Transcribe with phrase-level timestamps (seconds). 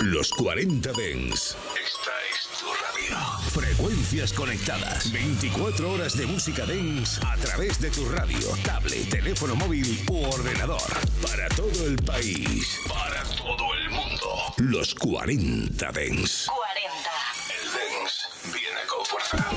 [0.00, 1.54] Los 40 Dens.
[1.74, 3.18] Esta es tu radio.
[3.50, 5.12] Frecuencias conectadas.
[5.12, 10.80] 24 horas de música Dens a través de tu radio, tablet, teléfono móvil u ordenador.
[11.20, 12.78] Para todo el país.
[12.88, 14.54] Para todo el mundo.
[14.56, 16.46] Los 40 Dens.
[16.46, 17.10] 40.
[17.50, 19.50] El Dens viene con fuerza.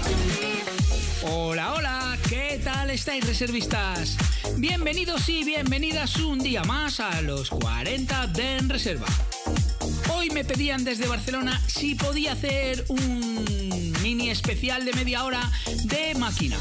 [1.21, 4.17] Hola, hola, ¿qué tal estáis reservistas?
[4.57, 9.07] Bienvenidos y bienvenidas un día más a los 40 de En Reserva.
[10.23, 15.51] Hoy me pedían desde Barcelona si podía hacer un mini especial de media hora
[15.83, 16.57] de máquina.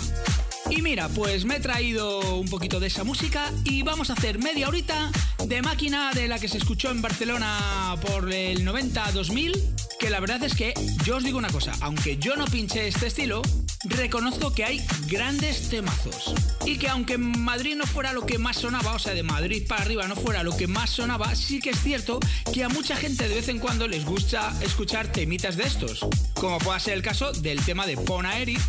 [0.68, 4.40] Y mira, pues me he traído un poquito de esa música y vamos a hacer
[4.40, 5.12] media horita
[5.46, 10.42] de máquina de la que se escuchó en Barcelona por el 90-2000, que la verdad
[10.42, 13.42] es que yo os digo una cosa, aunque yo no pinche este estilo,
[13.84, 16.34] reconozco que hay grandes temazos.
[16.64, 19.82] Y que aunque Madrid no fuera lo que más sonaba, o sea, de Madrid para
[19.82, 22.20] arriba no fuera lo que más sonaba, sí que es cierto
[22.52, 26.06] que a mucha gente de vez en cuando les gusta escuchar temitas de estos.
[26.34, 28.60] Como pueda ser el caso del tema de Pona Eric,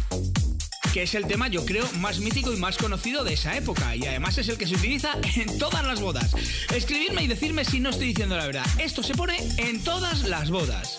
[0.94, 4.06] que es el tema yo creo más mítico y más conocido de esa época y
[4.06, 6.36] además es el que se utiliza en todas las bodas.
[6.74, 8.66] Escribidme y decirme si no estoy diciendo la verdad.
[8.78, 10.98] Esto se pone en todas las bodas.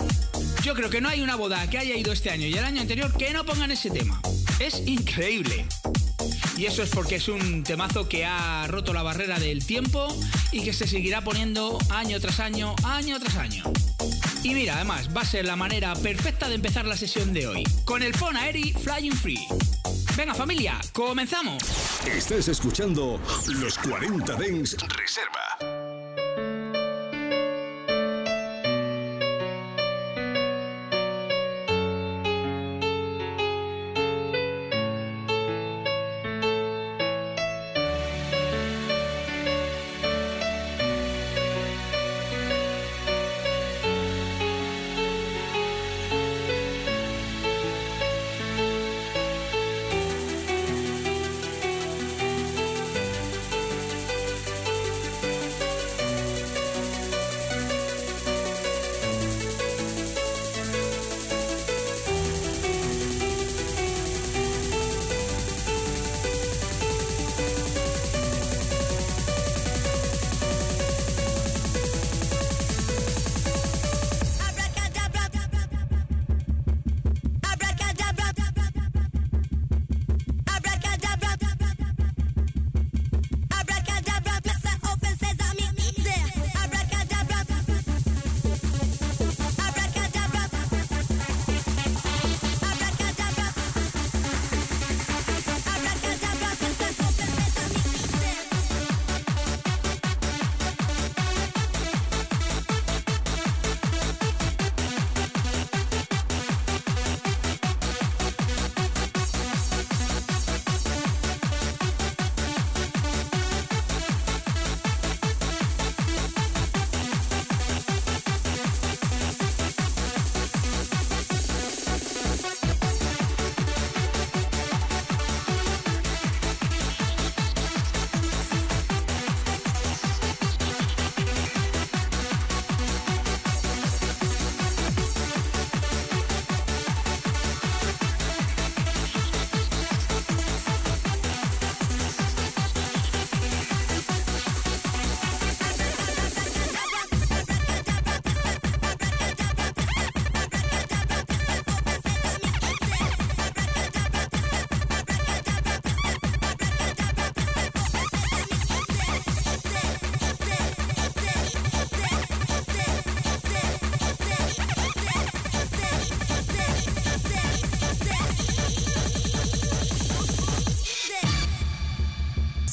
[0.65, 2.81] Yo creo que no hay una boda que haya ido este año y el año
[2.81, 4.19] anterior que no pongan ese tema.
[4.59, 5.67] Es increíble.
[6.57, 10.09] Y eso es porque es un temazo que ha roto la barrera del tiempo
[10.53, 13.63] y que se seguirá poniendo año tras año, año tras año.
[14.43, 17.65] Y mira, además, va a ser la manera perfecta de empezar la sesión de hoy,
[17.85, 19.47] con el Pona Eri Flying Free.
[20.17, 21.63] Venga familia, comenzamos.
[22.07, 25.74] Estás escuchando Los 40 Dens Reserva.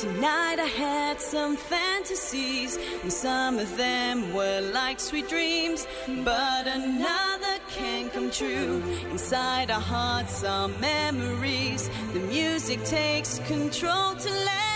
[0.00, 5.88] Tonight I had some fantasies, and some of them were like sweet dreams,
[6.24, 8.80] but another can come true.
[9.10, 11.90] Inside our hearts are memories.
[12.12, 14.67] The music takes control to let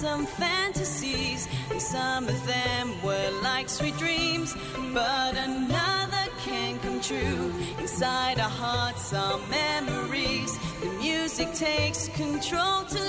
[0.00, 4.54] some fantasies, and some of them were like sweet dreams,
[4.94, 7.52] but another can come true.
[7.80, 10.56] Inside our hearts are memories.
[10.80, 13.07] The music takes control to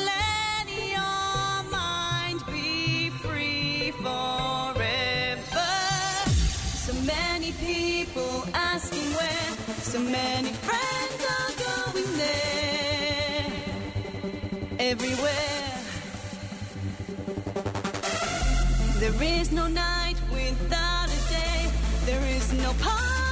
[19.19, 21.69] There is no night without a day.
[22.05, 23.28] There is no party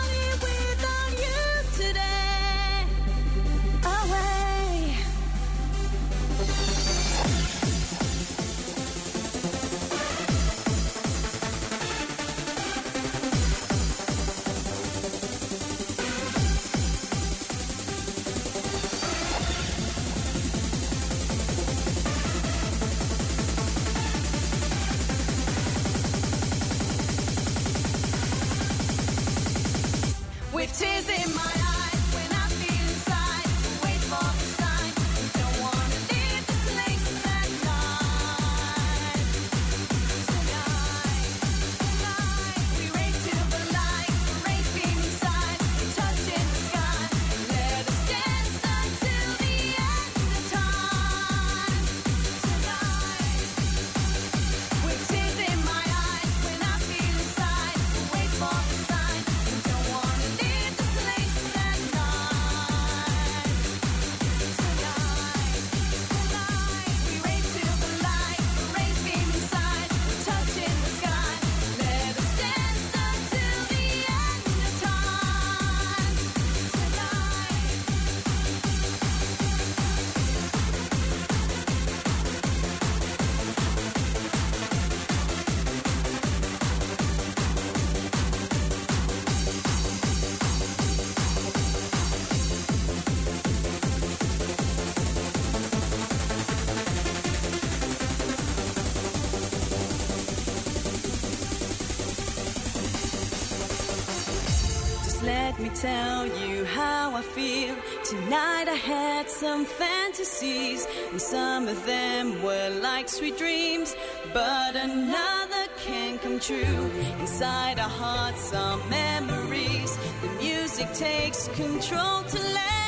[105.82, 107.76] tell you how I feel.
[108.04, 113.96] Tonight I had some fantasies, and some of them were like sweet dreams,
[114.34, 116.92] but another can come true.
[117.20, 119.96] Inside our hearts are memories.
[120.24, 122.87] The music takes control to let.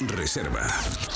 [0.00, 1.15] Reserva.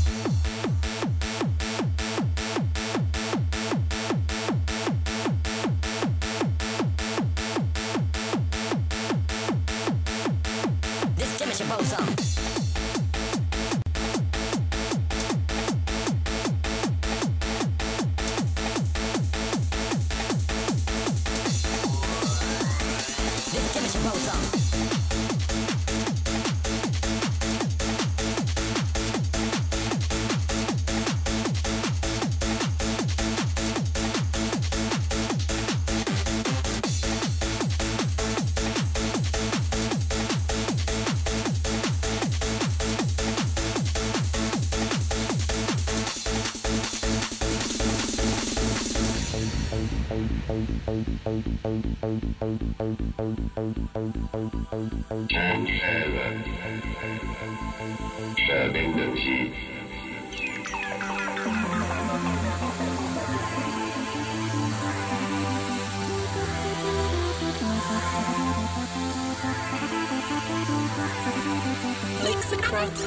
[72.23, 72.97] Lexicrot.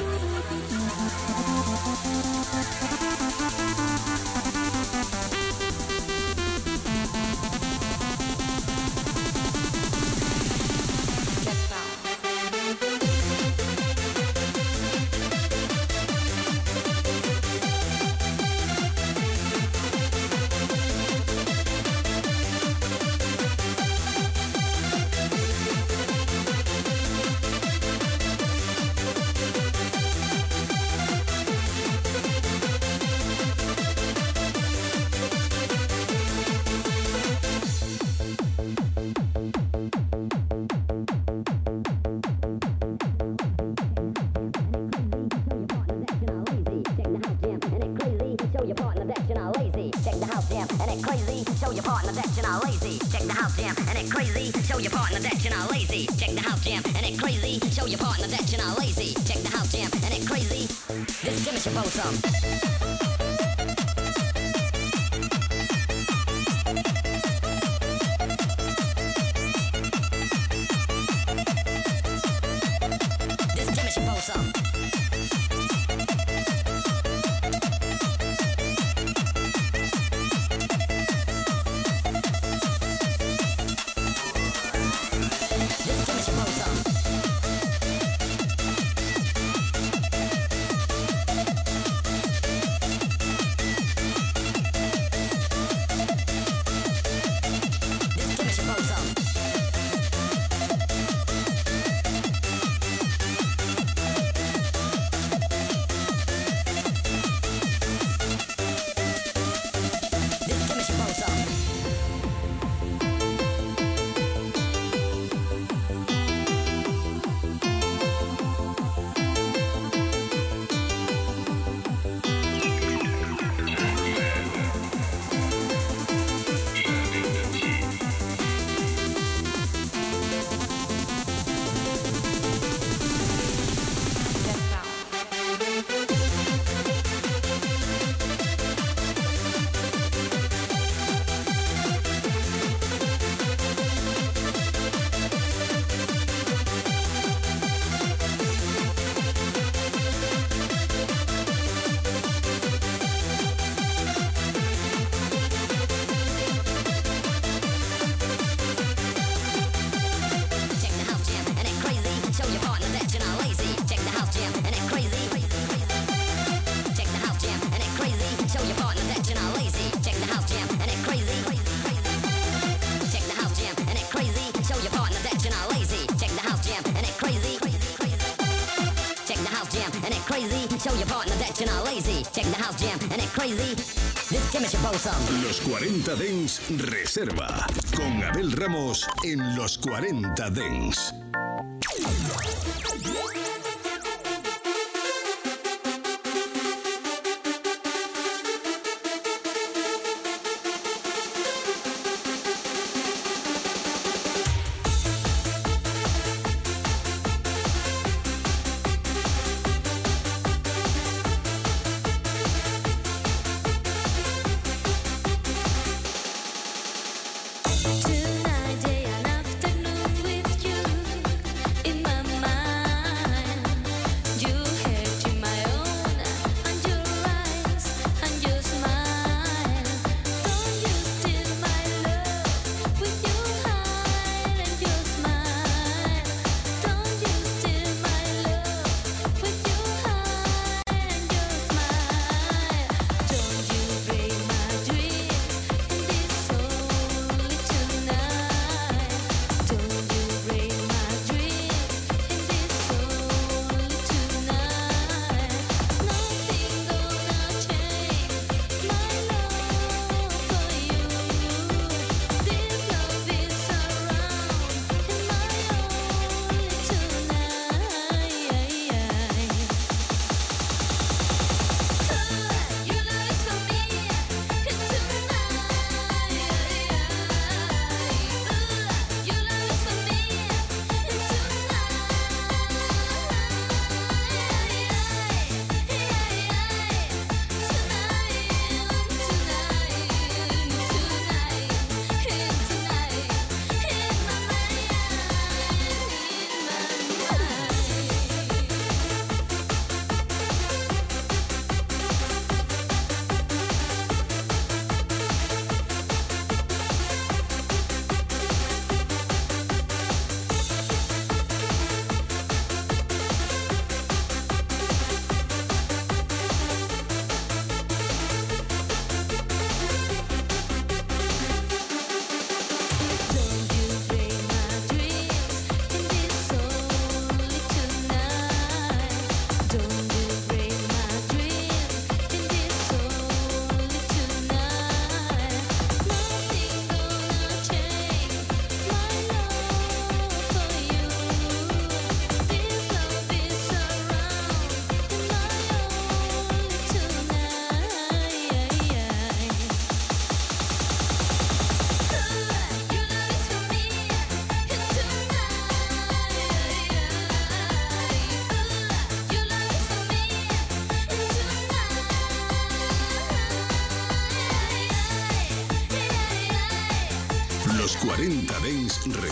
[185.43, 187.67] Los 40 Dens Reserva.
[187.95, 191.14] Con Abel Ramos en Los 40 Dens.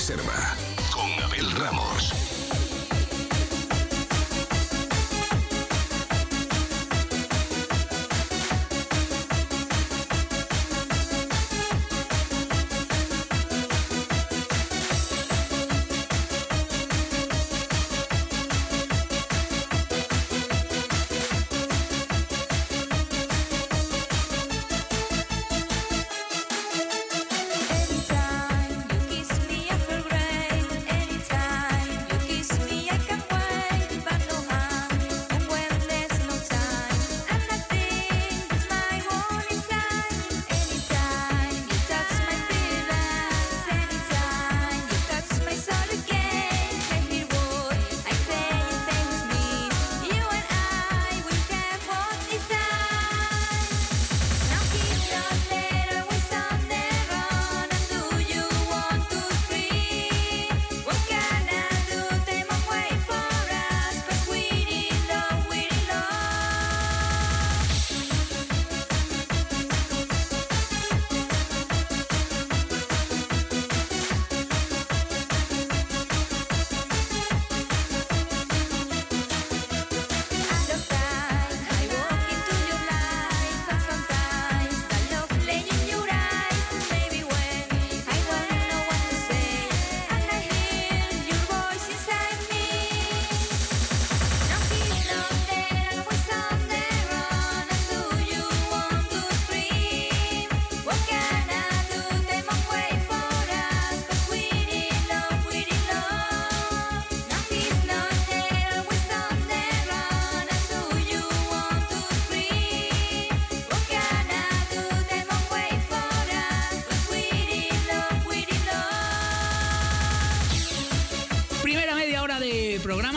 [0.03, 0.52] Reserva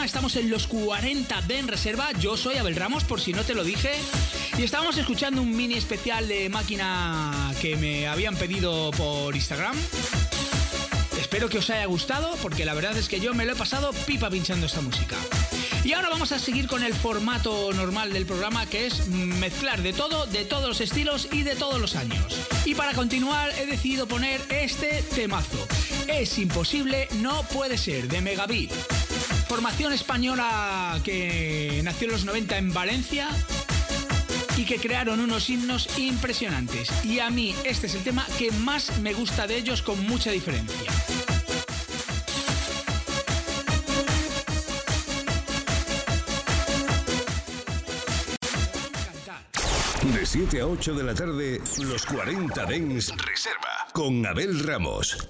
[0.06, 2.12] estamos en los 40 de En Reserva.
[2.12, 3.90] Yo soy Abel Ramos, por si no te lo dije.
[4.56, 9.76] Y estábamos escuchando un mini especial de máquina que me habían pedido por Instagram.
[11.18, 13.92] Espero que os haya gustado, porque la verdad es que yo me lo he pasado
[14.06, 15.16] pipa pinchando esta música.
[15.82, 19.92] Y ahora vamos a seguir con el formato normal del programa, que es mezclar de
[19.92, 22.48] todo, de todos los estilos y de todos los años.
[22.64, 25.66] Y para continuar he decidido poner este temazo.
[26.06, 28.72] Es imposible, no puede ser, de Megabit
[29.48, 33.28] formación española que nació en los 90 en Valencia
[34.56, 36.90] y que crearon unos himnos impresionantes.
[37.04, 40.30] Y a mí este es el tema que más me gusta de ellos con mucha
[40.30, 40.92] diferencia.
[50.12, 55.28] De 7 a 8 de la tarde, los 40 Dens Reserva con Abel Ramos.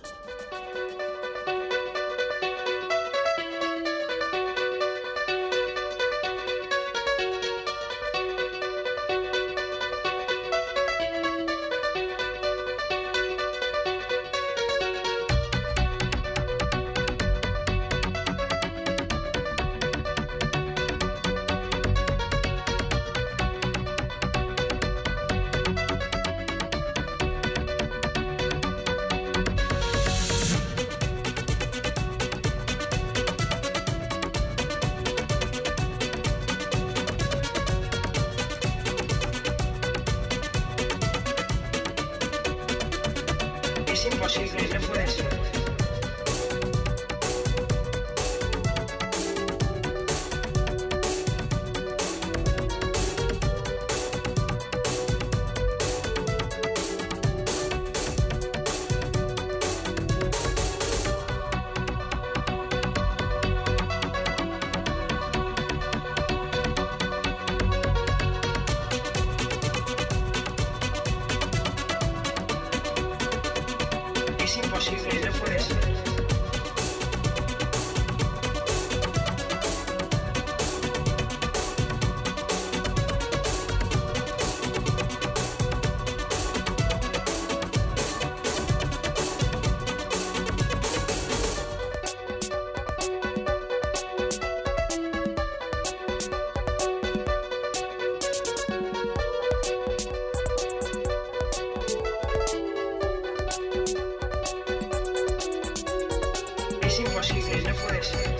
[106.96, 108.36] Es imposible, no puede ser.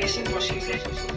[0.00, 1.13] Es imposible.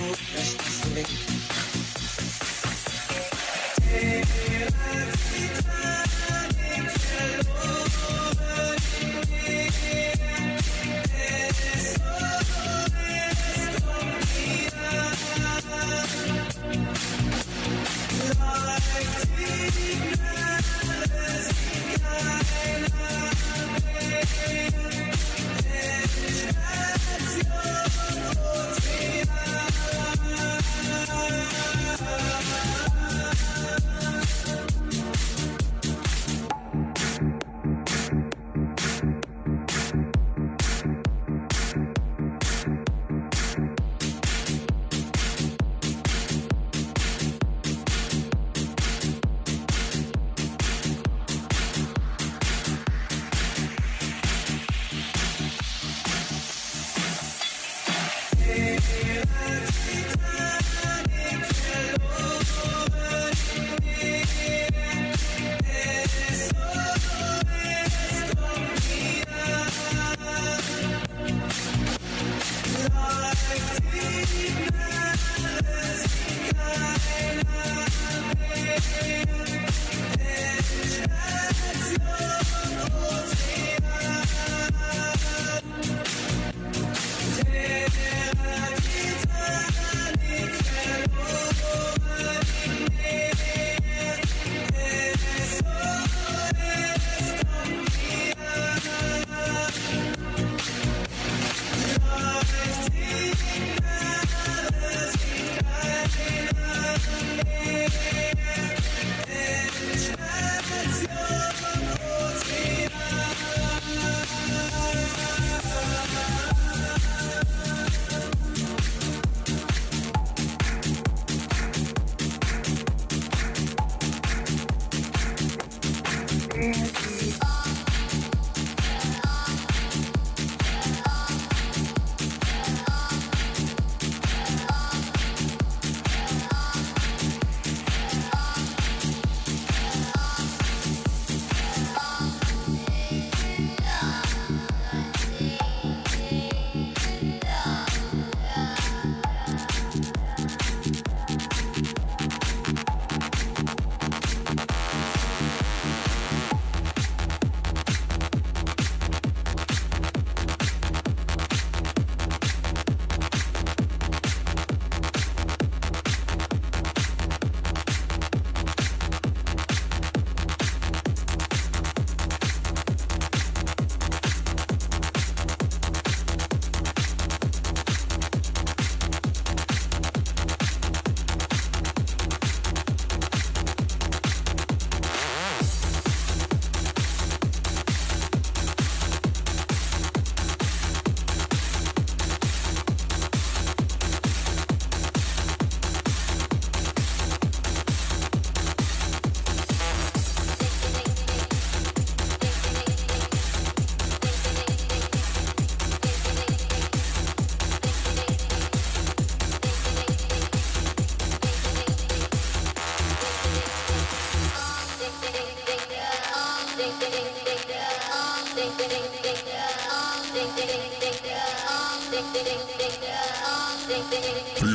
[0.00, 0.16] Take
[5.66, 5.79] my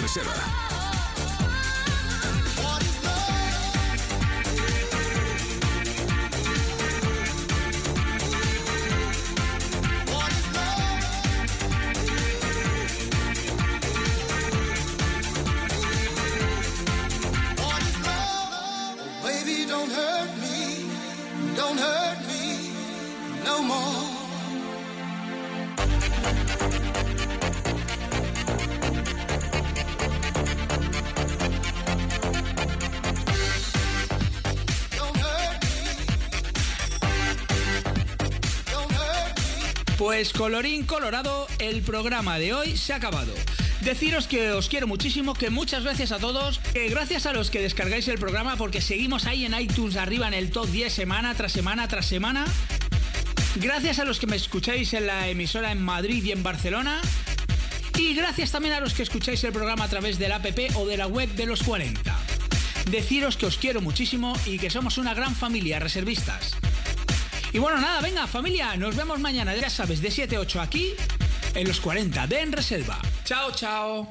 [0.00, 0.71] Reserva.
[40.22, 43.34] Pues colorín colorado, el programa de hoy se ha acabado.
[43.80, 47.60] Deciros que os quiero muchísimo, que muchas gracias a todos, que gracias a los que
[47.60, 51.50] descargáis el programa porque seguimos ahí en iTunes arriba en el top 10 semana tras
[51.50, 52.44] semana tras semana.
[53.56, 57.00] Gracias a los que me escucháis en la emisora en Madrid y en Barcelona.
[57.98, 60.46] Y gracias también a los que escucháis el programa a través del app
[60.76, 62.16] o de la web de los 40.
[62.92, 66.41] Deciros que os quiero muchísimo y que somos una gran familia reservistas.
[67.52, 70.94] Y bueno, nada, venga familia, nos vemos mañana, ya sabes, de 7 a 8 aquí
[71.54, 72.98] en los 40 de En Reserva.
[73.24, 74.10] Chao, chao.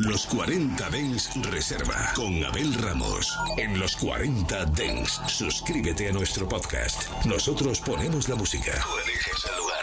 [0.00, 3.34] Los 40 Dens Reserva con Abel Ramos.
[3.56, 7.08] En los 40 Dens, suscríbete a nuestro podcast.
[7.24, 8.72] Nosotros ponemos la música.
[8.72, 9.76] Tú eliges el lugar.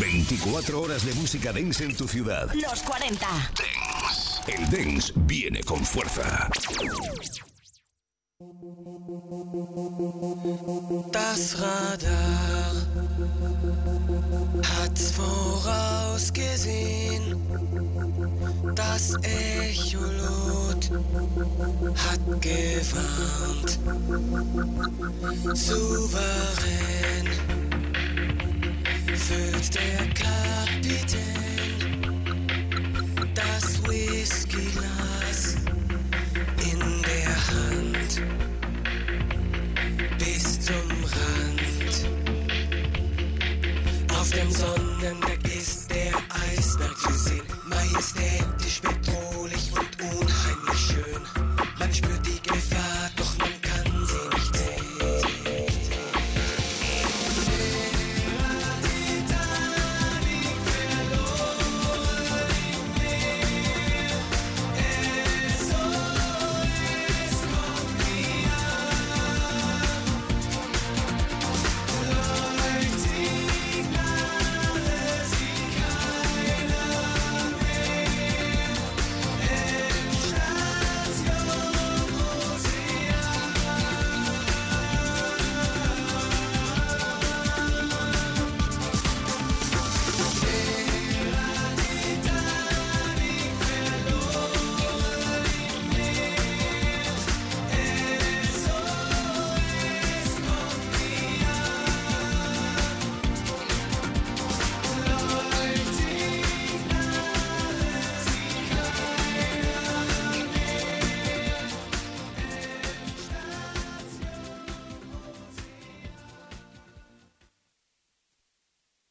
[0.00, 2.52] 24 horas de música dance en tu ciudad.
[2.54, 3.26] Los 40.
[3.26, 4.52] Dance.
[4.52, 6.50] El dance viene con fuerza.
[11.44, 12.72] Das Radar
[14.62, 17.36] hat's vorausgesehen.
[18.74, 20.90] Das Echolot
[21.96, 23.78] hat gewarnt.
[25.52, 27.28] Souverän
[29.14, 31.20] füllt der Kapitän
[33.34, 34.93] das Whiskyglas